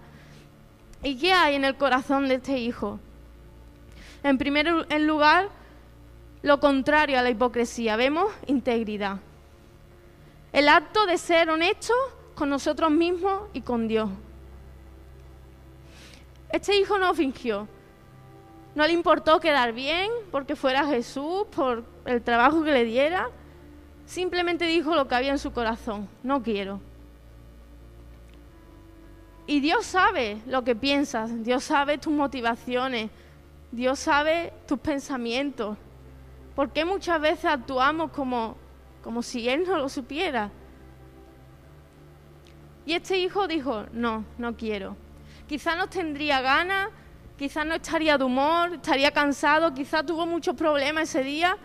¿Y 1.04 1.18
qué 1.18 1.34
hay 1.34 1.56
en 1.56 1.66
el 1.66 1.76
corazón 1.76 2.28
de 2.28 2.36
este 2.36 2.58
hijo? 2.58 3.00
En 4.24 4.38
primer 4.38 4.68
lugar, 5.02 5.50
lo 6.42 6.60
contrario 6.60 7.20
a 7.20 7.22
la 7.22 7.30
hipocresía. 7.30 7.96
Vemos 7.96 8.32
integridad. 8.48 9.18
El 10.52 10.70
acto 10.70 11.06
de 11.06 11.18
ser 11.18 11.50
honesto 11.50 11.94
con 12.36 12.50
nosotros 12.50 12.92
mismos 12.92 13.44
y 13.54 13.62
con 13.62 13.88
Dios. 13.88 14.10
Este 16.50 16.78
hijo 16.78 16.98
no 16.98 17.14
fingió. 17.14 17.68
No 18.76 18.86
le 18.86 18.94
importó 18.94 19.40
quedar 19.40 19.72
bien 19.74 20.12
porque 20.32 20.56
fuera 20.56 20.86
Jesús, 20.86 21.46
por 21.56 21.86
el 22.06 22.22
trabajo 22.22 22.64
que 22.64 22.72
le 22.72 22.84
diera. 22.84 23.30
Simplemente 24.06 24.66
dijo 24.66 24.94
lo 24.96 25.08
que 25.08 25.16
había 25.16 25.32
en 25.32 25.40
su 25.40 25.54
corazón. 25.54 26.08
No 26.24 26.44
quiero. 26.44 26.80
Y 29.48 29.62
Dios 29.62 29.86
sabe 29.86 30.42
lo 30.46 30.64
que 30.64 30.76
piensas. 30.76 31.44
Dios 31.44 31.64
sabe 31.64 31.98
tus 31.98 32.14
motivaciones. 32.14 33.10
Dios 33.72 34.00
sabe 34.00 34.54
tus 34.68 34.80
pensamientos. 34.80 35.78
¿Por 36.56 36.72
qué 36.72 36.86
muchas 36.86 37.20
veces 37.22 37.46
actuamos 37.46 38.12
como, 38.12 38.56
como 39.04 39.22
si 39.22 39.48
Él 39.48 39.64
no 39.68 39.78
lo 39.78 39.90
supiera? 39.90 40.52
Y 42.86 42.94
este 42.94 43.18
hijo 43.18 43.48
dijo, 43.48 43.86
no, 43.94 44.26
no 44.38 44.56
quiero. 44.56 44.96
Quizá 45.48 45.76
no 45.76 45.88
tendría 45.88 46.42
ganas, 46.42 46.90
quizás 47.38 47.66
no 47.66 47.76
estaría 47.76 48.18
de 48.18 48.24
humor, 48.24 48.76
estaría 48.76 49.12
cansado, 49.12 49.74
quizá 49.74 50.04
tuvo 50.04 50.26
muchos 50.26 50.56
problemas 50.56 51.10
ese 51.10 51.24
día, 51.24 51.58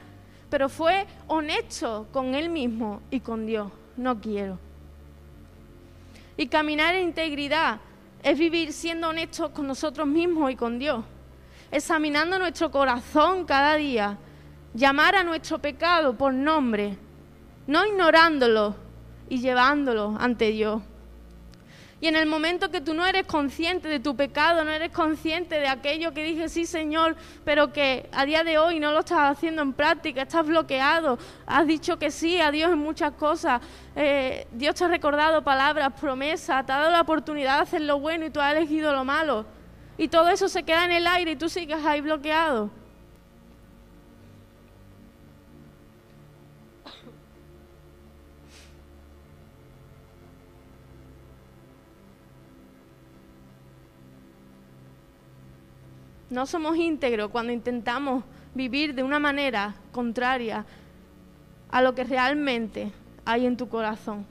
pero 0.49 0.69
fue 0.69 1.07
honesto 1.27 2.09
con 2.13 2.35
él 2.35 2.49
mismo 2.49 3.01
y 3.11 3.21
con 3.21 3.47
Dios. 3.47 3.71
No 3.97 4.21
quiero. 4.21 4.59
Y 6.37 6.47
caminar 6.47 6.95
en 6.95 7.09
integridad 7.09 7.81
es 8.23 8.39
vivir 8.39 8.73
siendo 8.73 9.09
honestos 9.11 9.51
con 9.51 9.67
nosotros 9.67 10.07
mismos 10.07 10.51
y 10.51 10.57
con 10.57 10.79
Dios. 10.79 11.05
Examinando 11.71 12.39
nuestro 12.39 12.71
corazón 12.71 13.45
cada 13.45 13.77
día. 13.77 14.19
Llamar 14.75 15.17
a 15.17 15.25
nuestro 15.25 15.59
pecado 15.59 16.17
por 16.17 16.33
nombre. 16.33 16.97
No 17.67 17.87
ignorándolo 17.87 18.75
y 19.29 19.39
llevándolo 19.39 20.17
ante 20.19 20.51
Dios. 20.51 20.83
Y 22.01 22.09
en 22.09 22.17
el 22.17 22.27
momento 22.27 22.71
que 22.71 22.81
tú 22.81 22.95
no 22.95 23.05
eres 23.05 23.27
consciente 23.27 23.87
de 23.89 24.01
tu 24.01 24.17
pecado, 24.17 24.65
no 24.65 24.71
eres 24.71 24.91
consciente 24.91 25.61
de 25.61 25.69
aquello 25.69 26.13
que 26.15 26.25
dije, 26.25 26.49
sí 26.49 26.65
Señor, 26.65 27.15
pero 27.45 27.73
que 27.75 28.09
a 28.13 28.25
día 28.25 28.43
de 28.43 28.57
hoy 28.57 28.81
no 28.81 28.93
lo 28.93 29.01
estás 29.01 29.31
haciendo 29.31 29.61
en 29.61 29.75
práctica, 29.75 30.23
estás 30.23 30.47
bloqueado, 30.47 31.19
has 31.47 31.67
dicho 31.67 31.99
que 31.99 32.11
sí 32.11 32.41
a 32.41 32.51
Dios 32.51 32.73
en 32.73 32.79
muchas 32.79 33.13
cosas, 33.13 33.61
eh, 33.95 34.47
Dios 34.53 34.77
te 34.77 34.85
ha 34.85 34.89
recordado 34.89 35.45
palabras, 35.45 35.93
promesas, 36.01 36.65
te 36.65 36.73
ha 36.73 36.79
dado 36.79 36.91
la 36.91 37.03
oportunidad 37.03 37.57
de 37.57 37.63
hacer 37.63 37.83
lo 37.83 38.01
bueno 38.01 38.25
y 38.25 38.31
tú 38.31 38.41
has 38.41 38.57
elegido 38.57 38.93
lo 38.95 39.05
malo. 39.05 39.45
Y 39.99 40.09
todo 40.09 40.31
eso 40.31 40.49
se 40.49 40.63
queda 40.63 40.87
en 40.87 40.93
el 40.93 41.07
aire 41.07 41.33
y 41.33 41.37
tú 41.37 41.51
sigues 41.51 41.85
ahí 41.85 42.01
bloqueado. 42.01 42.71
No 56.31 56.47
somos 56.47 56.77
íntegros 56.77 57.31
cuando 57.31 57.53
intentamos 57.53 58.23
vivir 58.55 58.95
de 58.95 59.03
una 59.03 59.19
manera 59.19 59.75
contraria 59.91 60.65
a 61.71 61.83
lo 61.83 61.95
que 61.95 62.05
realmente 62.05 62.93
hay 63.25 63.47
en 63.47 63.57
tu 63.57 63.69
corazón. 63.69 64.25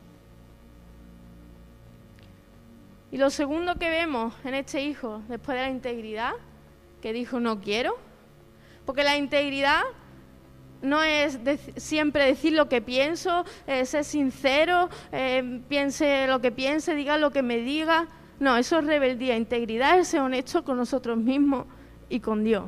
Y 3.11 3.17
lo 3.17 3.29
segundo 3.29 3.75
que 3.75 3.89
vemos 3.89 4.33
en 4.45 4.53
este 4.53 4.83
hijo, 4.83 5.21
después 5.27 5.57
de 5.57 5.63
la 5.63 5.69
integridad, 5.69 6.31
que 7.01 7.11
dijo 7.11 7.39
no 7.39 7.59
quiero, 7.59 7.97
porque 8.85 9.03
la 9.03 9.17
integridad 9.17 9.81
no 10.81 11.03
es 11.03 11.39
siempre 11.75 12.25
decir 12.25 12.53
lo 12.53 12.69
que 12.69 12.81
pienso, 12.81 13.45
eh, 13.67 13.85
ser 13.85 14.05
sincero, 14.05 14.89
eh, 15.11 15.61
piense 15.67 16.27
lo 16.27 16.39
que 16.39 16.51
piense, 16.51 16.95
diga 16.95 17.17
lo 17.17 17.31
que 17.31 17.41
me 17.41 17.57
diga. 17.57 18.07
No, 18.39 18.55
eso 18.55 18.79
es 18.79 18.85
rebeldía. 18.85 19.35
Integridad 19.35 19.99
es 19.99 20.09
ser 20.09 20.21
honesto 20.21 20.63
con 20.63 20.77
nosotros 20.77 21.17
mismos 21.17 21.65
y 22.09 22.19
con 22.19 22.43
Dios. 22.43 22.65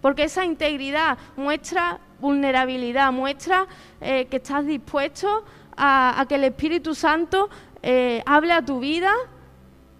Porque 0.00 0.24
esa 0.24 0.44
integridad 0.44 1.18
muestra 1.36 2.00
vulnerabilidad, 2.20 3.12
muestra 3.12 3.66
eh, 4.00 4.26
que 4.26 4.36
estás 4.36 4.66
dispuesto 4.66 5.44
a, 5.76 6.24
que 6.28 6.36
el 6.36 6.44
Espíritu 6.44 6.94
Santo 6.94 7.48
eh, 7.82 8.22
hable 8.26 8.52
a 8.52 8.64
tu 8.64 8.80
vida 8.80 9.12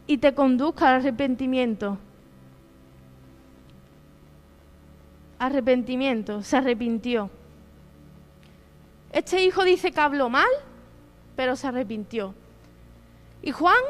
y 0.07 0.19
te 0.19 0.35
conduzca 0.35 0.89
al 0.89 1.01
arrepentimiento. 1.01 1.99
Arrepentimiento, 5.39 6.43
se 6.43 6.57
arrepintió. 6.57 7.31
Este 9.13 9.45
hijo 9.45 9.65
dice 9.65 9.93
que 9.93 10.01
habló 10.01 10.29
mal, 10.29 10.49
pero 11.37 11.55
se 11.55 11.69
arrepintió. 11.69 12.35
Y 13.43 13.53
Juan, 13.53 13.83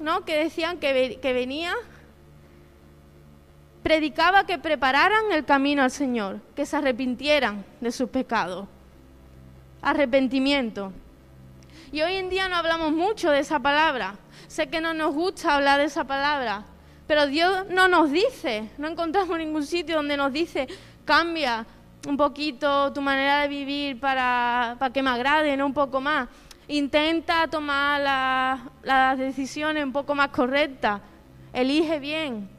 ¿no? 0.00 0.24
que 0.24 0.36
decían 0.36 0.78
que, 0.78 1.18
que 1.22 1.32
venía 1.32 1.74
predicaba 3.86 4.44
que 4.44 4.58
prepararan 4.58 5.30
el 5.30 5.44
camino 5.44 5.80
al 5.80 5.92
Señor, 5.92 6.40
que 6.56 6.66
se 6.66 6.76
arrepintieran 6.76 7.64
de 7.80 7.92
sus 7.92 8.10
pecados. 8.10 8.66
Arrepentimiento. 9.80 10.92
Y 11.92 12.02
hoy 12.02 12.14
en 12.14 12.28
día 12.28 12.48
no 12.48 12.56
hablamos 12.56 12.90
mucho 12.90 13.30
de 13.30 13.38
esa 13.38 13.60
palabra. 13.60 14.16
Sé 14.48 14.66
que 14.66 14.80
no 14.80 14.92
nos 14.92 15.14
gusta 15.14 15.54
hablar 15.54 15.78
de 15.78 15.84
esa 15.84 16.02
palabra, 16.02 16.64
pero 17.06 17.28
Dios 17.28 17.66
no 17.70 17.86
nos 17.86 18.10
dice, 18.10 18.68
no 18.76 18.88
encontramos 18.88 19.38
ningún 19.38 19.64
sitio 19.64 19.94
donde 19.94 20.16
nos 20.16 20.32
dice, 20.32 20.66
cambia 21.04 21.64
un 22.08 22.16
poquito 22.16 22.92
tu 22.92 23.00
manera 23.00 23.42
de 23.42 23.48
vivir 23.48 24.00
para, 24.00 24.74
para 24.80 24.92
que 24.92 25.00
me 25.00 25.10
agrade, 25.10 25.56
no 25.56 25.64
un 25.64 25.74
poco 25.74 26.00
más. 26.00 26.26
Intenta 26.66 27.46
tomar 27.46 28.00
las 28.82 29.16
decisiones 29.16 29.84
un 29.84 29.92
poco 29.92 30.16
más 30.16 30.30
correctas. 30.30 31.00
Elige 31.52 32.00
bien 32.00 32.55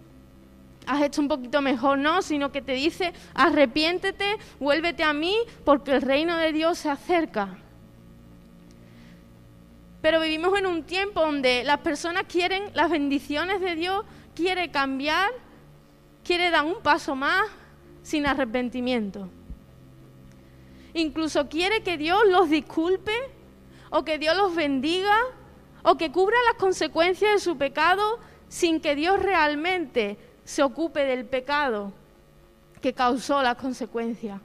has 0.88 1.02
hecho 1.04 1.22
un 1.22 1.28
poquito 1.28 1.62
mejor, 1.62 1.98
no, 2.00 2.22
sino 2.22 2.52
que 2.52 2.62
te 2.62 2.74
dice, 2.74 3.14
arrepiéntete, 3.36 4.38
vuélvete 4.60 5.04
a 5.04 5.14
mí, 5.14 5.36
porque 5.66 5.92
el 5.92 6.02
reino 6.02 6.38
de 6.38 6.54
Dios 6.54 6.80
se 6.80 6.90
acerca. 6.90 7.58
Pero 10.02 10.22
vivimos 10.22 10.58
en 10.58 10.66
un 10.66 10.84
tiempo 10.84 11.22
donde 11.22 11.64
las 11.64 11.80
personas 11.80 12.24
quieren 12.24 12.72
las 12.74 12.90
bendiciones 12.90 13.60
de 13.60 13.76
Dios, 13.76 14.06
quiere 14.34 14.72
cambiar, 14.72 15.30
quiere 16.24 16.50
dar 16.50 16.64
un 16.64 16.82
paso 16.82 17.16
más 17.16 17.44
sin 18.04 18.26
arrepentimiento. 18.26 19.30
Incluso 20.94 21.50
quiere 21.50 21.84
que 21.84 21.98
Dios 21.98 22.22
los 22.30 22.50
disculpe 22.50 23.14
o 23.90 24.04
que 24.04 24.18
Dios 24.18 24.38
los 24.38 24.56
bendiga 24.56 25.16
o 25.84 25.98
que 25.98 26.12
cubra 26.12 26.38
las 26.46 26.56
consecuencias 26.56 27.34
de 27.34 27.40
su 27.40 27.58
pecado 27.58 28.20
sin 28.48 28.80
que 28.80 28.96
Dios 28.96 29.22
realmente 29.22 30.18
se 30.48 30.64
ocupe 30.64 31.04
del 31.04 31.26
pecado 31.26 31.92
que 32.80 32.94
causó 32.94 33.44
las 33.44 33.58
consecuencias. 33.58 34.40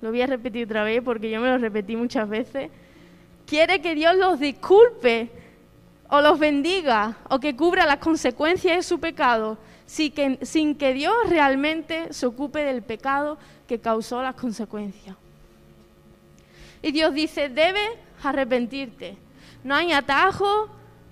Lo 0.00 0.10
voy 0.10 0.20
a 0.20 0.26
repetir 0.26 0.64
otra 0.64 0.82
vez 0.82 1.00
porque 1.00 1.30
yo 1.30 1.40
me 1.40 1.46
lo 1.46 1.58
repetí 1.58 1.94
muchas 1.94 2.28
veces. 2.28 2.72
Quiere 3.46 3.80
que 3.80 3.94
Dios 3.94 4.16
los 4.16 4.40
disculpe 4.40 5.30
o 6.10 6.20
los 6.20 6.40
bendiga 6.40 7.18
o 7.30 7.38
que 7.38 7.54
cubra 7.54 7.86
las 7.86 7.98
consecuencias 7.98 8.78
de 8.78 8.82
su 8.82 8.98
pecado 8.98 9.58
sin 9.86 10.74
que, 10.74 10.92
Dios 10.92 11.14
realmente 11.28 12.12
se 12.12 12.26
ocupe 12.26 12.64
del 12.64 12.82
pecado 12.82 13.38
que 13.68 13.78
causó 13.78 14.20
las 14.24 14.34
consecuencias. 14.34 15.14
Y 16.82 16.90
Dios 16.90 17.14
dice, 17.14 17.48
debes 17.48 17.90
arrepentirte. 18.24 19.16
No 19.62 19.76
hay 19.76 19.92
atajo, 19.92 20.68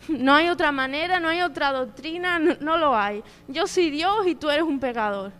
no 0.08 0.34
hay 0.34 0.48
otra 0.48 0.72
manera, 0.72 1.20
no 1.20 1.28
hay 1.28 1.40
otra 1.42 1.72
doctrina, 1.72 2.38
no, 2.38 2.76
lo 2.76 2.96
hay. 2.96 3.22
Yo 3.48 3.66
soy 3.66 3.90
Dios 3.90 4.26
y 4.26 4.34
tú 4.34 4.50
eres 4.50 4.64
un 4.64 4.80
pecador. 4.80 5.32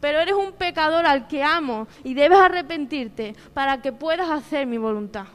Pero 0.00 0.20
eres 0.20 0.34
un 0.34 0.52
pecador 0.52 1.06
al 1.06 1.26
que 1.26 1.42
amo 1.42 1.88
y 2.04 2.14
debes 2.14 2.38
arrepentirte 2.38 3.34
para 3.54 3.80
que 3.80 3.92
puedas 3.92 4.30
hacer 4.30 4.66
mi 4.66 4.78
voluntad. 4.78 5.26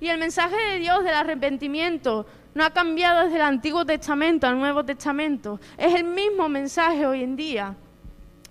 Y 0.00 0.08
el 0.08 0.18
mensaje 0.18 0.56
de 0.56 0.78
Dios 0.80 1.04
del 1.04 1.14
arrepentimiento 1.14 2.26
no 2.54 2.64
ha 2.64 2.70
cambiado 2.70 3.24
desde 3.24 3.36
el 3.36 3.42
Antiguo 3.42 3.86
Testamento 3.86 4.46
al 4.46 4.58
Nuevo 4.58 4.84
Testamento. 4.84 5.60
Es 5.78 5.94
el 5.94 6.04
mismo 6.04 6.48
mensaje 6.48 7.06
hoy 7.06 7.22
en 7.22 7.36
día. 7.36 7.76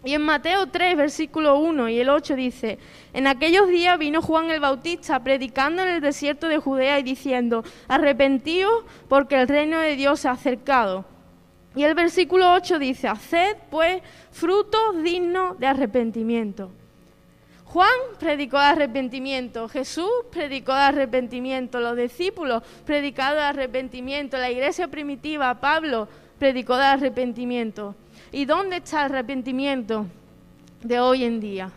Y 0.04 0.16
en 0.16 0.24
Mateo 0.24 0.68
3, 0.68 0.98
versículo 0.98 1.60
1 1.60 1.90
y 1.90 2.00
el 2.00 2.10
8 2.10 2.36
dice, 2.36 2.80
en 3.14 3.28
aquellos 3.28 3.68
días 3.68 4.00
vino 4.00 4.22
Juan 4.22 4.50
el 4.50 4.60
Bautista 4.60 5.24
predicando 5.24 5.84
en 5.84 5.90
el 5.90 6.02
desierto 6.02 6.48
de 6.48 6.58
Judea 6.58 6.98
y 6.98 7.04
diciendo, 7.04 7.64
arrepentíos 7.88 8.84
porque 9.08 9.40
el 9.40 9.48
reino 9.48 9.80
de 9.80 9.96
Dios 9.96 10.22
se 10.22 10.28
ha 10.28 10.32
acercado. 10.32 11.06
Y 11.76 11.84
el 11.84 11.94
versículo 11.94 12.52
8 12.54 12.80
dice, 12.80 13.08
haced 13.08 13.58
pues 13.70 14.02
frutos 14.32 15.04
dignos 15.04 15.60
de 15.60 15.68
arrepentimiento. 15.68 16.72
Juan 17.66 17.90
predicó 18.20 18.58
de 18.58 18.66
arrepentimiento, 18.66 19.70
Jesús 19.70 20.10
predicó 20.30 20.74
de 20.74 20.82
arrepentimiento, 20.82 21.80
los 21.80 21.96
discípulos 21.96 22.64
predicaron 22.86 23.38
de 23.38 23.44
arrepentimiento, 23.44 24.38
la 24.38 24.52
iglesia 24.52 24.90
primitiva, 24.90 25.62
Pablo 25.62 26.10
predicó 26.38 26.76
de 26.76 26.84
arrepentimiento. 26.84 27.96
¿Y 28.32 28.46
dónde 28.46 28.78
está 28.78 29.06
el 29.06 29.12
arrepentimiento 29.12 30.06
de 30.82 31.00
hoy 31.00 31.24
en 31.26 31.40
día? 31.40 31.72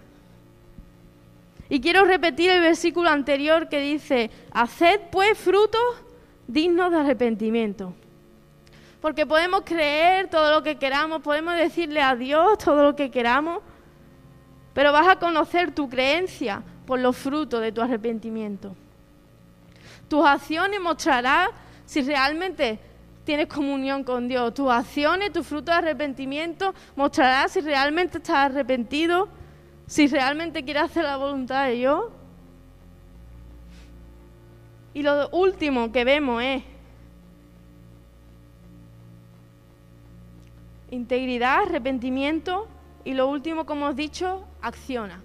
Y 1.68 1.80
quiero 1.80 2.04
repetir 2.04 2.50
el 2.50 2.61
versículo 2.61 3.08
anterior 3.08 3.68
que 3.68 3.80
dice, 3.80 4.30
haced 4.52 5.00
pues 5.11 5.37
frutos 5.37 5.80
dignos 6.46 6.92
de 6.92 6.99
arrepentimiento. 6.99 7.94
Porque 9.00 9.26
podemos 9.26 9.62
creer 9.64 10.28
todo 10.28 10.52
lo 10.52 10.62
que 10.62 10.76
queramos, 10.76 11.23
podemos 11.23 11.56
decirle 11.56 12.00
a 12.00 12.14
Dios 12.14 12.58
todo 12.58 12.84
lo 12.84 12.96
que 12.96 13.11
queramos, 13.11 13.61
pero 14.73 14.92
vas 14.92 15.08
a 15.08 15.18
conocer 15.18 15.73
tu 15.73 15.88
creencia 15.88 16.62
por 16.87 17.00
los 17.00 17.16
frutos 17.16 17.61
de 17.61 17.73
tu 17.73 17.80
arrepentimiento. 17.80 18.76
Tus 20.08 20.25
acciones 20.25 20.80
mostrarán 20.80 21.50
si 21.87 22.02
realmente 22.02 22.78
tienes 23.24 23.48
comunión 23.48 24.04
con 24.04 24.28
Dios. 24.28 24.54
Tus 24.54 24.70
acciones, 24.70 25.32
tu 25.32 25.42
fruto 25.42 25.72
de 25.72 25.78
arrepentimiento 25.78 26.74
mostrará 26.94 27.48
si 27.48 27.60
realmente 27.60 28.18
estás 28.18 28.50
arrepentido, 28.50 29.28
si 29.87 30.06
realmente 30.06 30.62
quieres 30.62 30.84
hacer 30.84 31.04
la 31.04 31.16
voluntad 31.16 31.66
de 31.66 31.72
Dios. 31.72 32.04
Y 34.92 35.02
lo 35.02 35.28
último 35.30 35.90
que 35.90 36.04
vemos 36.04 36.42
es 36.42 36.62
integridad, 40.90 41.62
arrepentimiento 41.62 42.68
y 43.04 43.14
lo 43.14 43.26
último, 43.26 43.66
como 43.66 43.87
hemos 43.87 43.96
dicho, 43.96 44.44
acciona. 44.62 45.23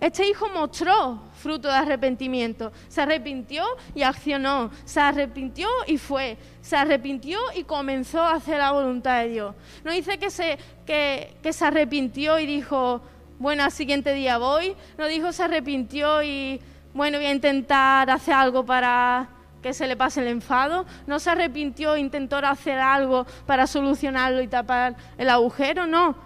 Este 0.00 0.26
hijo 0.26 0.48
mostró 0.48 1.20
fruto 1.34 1.68
de 1.68 1.74
arrepentimiento. 1.74 2.72
Se 2.88 3.02
arrepintió 3.02 3.64
y 3.94 4.02
accionó. 4.02 4.70
Se 4.86 4.98
arrepintió 4.98 5.68
y 5.86 5.98
fue. 5.98 6.38
Se 6.62 6.74
arrepintió 6.74 7.38
y 7.54 7.64
comenzó 7.64 8.22
a 8.22 8.36
hacer 8.36 8.58
la 8.58 8.72
voluntad 8.72 9.20
de 9.20 9.28
Dios. 9.28 9.54
No 9.84 9.92
dice 9.92 10.18
que 10.18 10.30
se, 10.30 10.58
que, 10.86 11.52
se 11.52 11.64
arrepintió 11.66 12.38
y 12.38 12.46
dijo, 12.46 13.02
bueno, 13.38 13.62
al 13.62 13.72
siguiente 13.72 14.14
día 14.14 14.38
voy. 14.38 14.74
No 14.96 15.06
dijo 15.06 15.32
se 15.32 15.42
arrepintió 15.42 16.22
y, 16.22 16.62
bueno, 16.94 17.18
voy 17.18 17.26
a 17.26 17.32
intentar 17.32 18.08
hacer 18.08 18.32
algo 18.32 18.64
para 18.64 19.28
que 19.62 19.74
se 19.74 19.86
le 19.86 19.96
pase 19.96 20.22
el 20.22 20.28
enfado. 20.28 20.86
No 21.06 21.18
se 21.18 21.28
arrepintió 21.28 21.98
intentó 21.98 22.38
hacer 22.38 22.78
algo 22.78 23.26
para 23.44 23.66
solucionarlo 23.66 24.40
y 24.40 24.48
tapar 24.48 24.96
el 25.18 25.28
agujero. 25.28 25.86
No, 25.86 26.16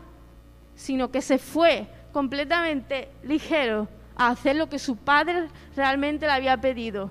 sino 0.76 1.10
que 1.10 1.20
se 1.20 1.38
fue 1.38 1.88
completamente 2.14 3.08
ligero 3.24 3.88
a 4.16 4.28
hacer 4.28 4.54
lo 4.54 4.68
que 4.68 4.78
su 4.78 4.96
padre 4.96 5.48
realmente 5.74 6.26
le 6.26 6.32
había 6.32 6.56
pedido. 6.56 7.10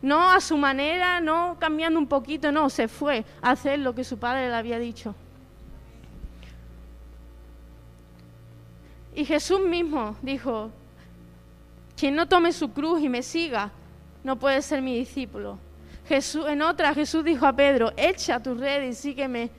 No 0.00 0.30
a 0.30 0.40
su 0.40 0.56
manera, 0.56 1.20
no 1.20 1.56
cambiando 1.58 1.98
un 1.98 2.06
poquito, 2.06 2.52
no, 2.52 2.70
se 2.70 2.86
fue 2.86 3.24
a 3.42 3.50
hacer 3.50 3.80
lo 3.80 3.92
que 3.92 4.04
su 4.04 4.18
padre 4.18 4.48
le 4.48 4.54
había 4.54 4.78
dicho. 4.78 5.16
Y 9.16 9.24
Jesús 9.24 9.60
mismo 9.60 10.16
dijo, 10.22 10.70
quien 11.96 12.14
no 12.14 12.28
tome 12.28 12.52
su 12.52 12.72
cruz 12.72 13.02
y 13.02 13.08
me 13.08 13.24
siga, 13.24 13.72
no 14.22 14.38
puede 14.38 14.62
ser 14.62 14.80
mi 14.80 14.96
discípulo. 14.96 15.58
Jesús, 16.06 16.46
en 16.46 16.62
otra, 16.62 16.94
Jesús 16.94 17.24
dijo 17.24 17.46
a 17.46 17.52
Pedro, 17.52 17.92
echa 17.96 18.40
tu 18.40 18.54
red 18.54 18.84
y 18.84 18.94
sígueme. 18.94 19.50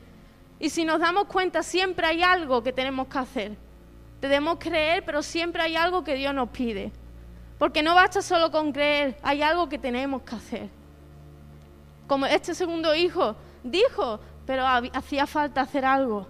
Y 0.59 0.69
si 0.69 0.85
nos 0.85 1.01
damos 1.01 1.25
cuenta, 1.25 1.61
siempre 1.61 2.07
hay 2.07 2.23
algo 2.23 2.63
que 2.63 2.71
tenemos 2.71 3.07
que 3.07 3.17
hacer. 3.17 3.66
Debemos 4.21 4.57
creer, 4.59 5.03
pero 5.05 5.21
siempre 5.21 5.61
hay 5.61 5.75
algo 5.75 6.03
que 6.03 6.15
Dios 6.15 6.33
nos 6.33 6.49
pide. 6.49 6.91
Porque 7.57 7.81
no 7.81 7.95
basta 7.95 8.21
solo 8.21 8.51
con 8.51 8.71
creer, 8.71 9.17
hay 9.23 9.41
algo 9.41 9.67
que 9.67 9.77
tenemos 9.77 10.21
que 10.21 10.35
hacer. 10.35 10.69
Como 12.07 12.25
este 12.25 12.53
segundo 12.55 12.95
hijo 12.95 13.35
dijo, 13.63 14.19
pero 14.45 14.65
hacía 14.93 15.27
falta 15.27 15.61
hacer 15.61 15.83
algo. 15.83 16.27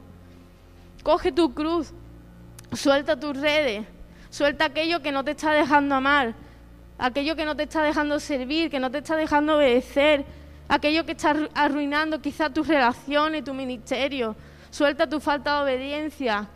Coge 1.04 1.32
tu 1.32 1.54
cruz, 1.54 1.93
suelta 2.73 3.19
tus 3.19 3.38
redes, 3.38 3.86
suelta 4.30 4.65
aquello 4.65 5.02
que 5.02 5.12
no 5.12 5.23
te 5.23 5.32
está 5.32 5.52
dejando 5.52 5.95
amar, 5.95 6.34
aquello 6.97 7.36
que 7.36 7.45
no 7.45 7.56
te 7.56 7.63
está 7.63 7.84
dejando 7.84 8.19
servir, 8.19 8.69
que 8.69 8.80
no 8.80 8.89
te 8.89 9.00
está 9.00 9.15
dejando 9.15 9.58
obedecer, 9.58 10.26
aquello 10.67 11.06
que 11.06 11.12
está 11.12 11.36
arruinando 11.54 12.21
quizá 12.21 12.50
tus 12.50 12.67
relaciones, 12.67 13.43
tu 13.43 13.54
ministerio. 13.54 14.36
Suelta 14.71 15.08
tu 15.08 15.19
falta 15.19 15.58
de 15.58 15.63
obediencia, 15.63 16.50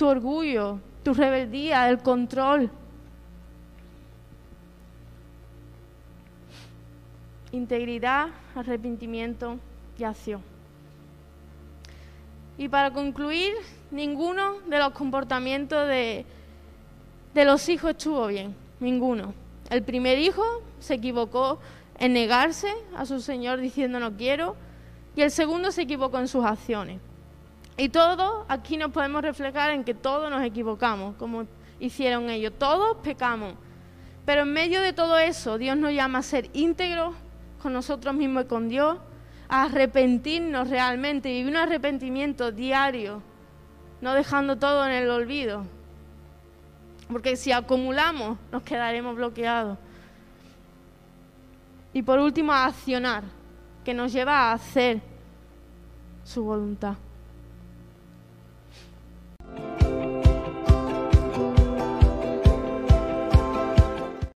tu 0.00 0.06
orgullo, 0.06 0.80
tu 1.02 1.12
rebeldía, 1.12 1.90
el 1.90 1.98
control. 1.98 2.70
Integridad, 7.52 8.28
arrepentimiento 8.54 9.58
y 9.98 10.04
acción. 10.04 10.40
Y 12.56 12.70
para 12.70 12.94
concluir, 12.94 13.52
ninguno 13.90 14.60
de 14.70 14.78
los 14.78 14.92
comportamientos 14.92 15.86
de, 15.86 16.24
de 17.34 17.44
los 17.44 17.68
hijos 17.68 17.90
estuvo 17.90 18.26
bien, 18.26 18.54
ninguno. 18.80 19.34
El 19.68 19.82
primer 19.82 20.18
hijo 20.18 20.62
se 20.78 20.94
equivocó 20.94 21.58
en 21.98 22.14
negarse 22.14 22.72
a 22.96 23.04
su 23.04 23.20
Señor 23.20 23.60
diciendo 23.60 24.00
no 24.00 24.16
quiero, 24.16 24.56
y 25.14 25.20
el 25.20 25.30
segundo 25.30 25.70
se 25.70 25.82
equivocó 25.82 26.18
en 26.18 26.28
sus 26.28 26.46
acciones. 26.46 27.02
Y 27.80 27.88
todos 27.88 28.44
aquí 28.46 28.76
nos 28.76 28.90
podemos 28.90 29.22
reflejar 29.22 29.70
en 29.70 29.84
que 29.84 29.94
todos 29.94 30.28
nos 30.28 30.44
equivocamos, 30.44 31.16
como 31.16 31.46
hicieron 31.78 32.28
ellos. 32.28 32.52
Todos 32.58 32.98
pecamos. 32.98 33.54
Pero 34.26 34.42
en 34.42 34.52
medio 34.52 34.82
de 34.82 34.92
todo 34.92 35.16
eso, 35.16 35.56
Dios 35.56 35.78
nos 35.78 35.90
llama 35.94 36.18
a 36.18 36.22
ser 36.22 36.50
íntegros 36.52 37.14
con 37.62 37.72
nosotros 37.72 38.14
mismos 38.14 38.44
y 38.44 38.48
con 38.48 38.68
Dios, 38.68 38.98
a 39.48 39.62
arrepentirnos 39.62 40.68
realmente, 40.68 41.30
y 41.30 41.38
vivir 41.38 41.52
un 41.52 41.56
arrepentimiento 41.56 42.52
diario, 42.52 43.22
no 44.02 44.12
dejando 44.12 44.56
todo 44.56 44.84
en 44.84 44.92
el 44.92 45.08
olvido. 45.08 45.64
Porque 47.10 47.34
si 47.34 47.50
acumulamos, 47.50 48.36
nos 48.52 48.62
quedaremos 48.62 49.16
bloqueados. 49.16 49.78
Y 51.94 52.02
por 52.02 52.18
último, 52.18 52.52
a 52.52 52.66
accionar, 52.66 53.22
que 53.86 53.94
nos 53.94 54.12
lleva 54.12 54.50
a 54.50 54.52
hacer 54.52 55.00
su 56.24 56.44
voluntad. 56.44 56.96
you 59.58 59.89